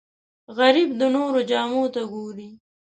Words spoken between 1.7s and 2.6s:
ته ګوري